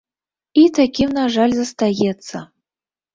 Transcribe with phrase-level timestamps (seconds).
[0.61, 2.37] І такім, на жаль, застаецца.